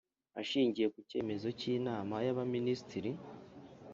Ashingiye 0.41 0.87
ku 0.93 0.99
cyemezo 1.09 1.47
cy 1.59 1.65
Inama 1.75 2.15
y 2.25 2.29
Abaminisitiri 2.33 3.11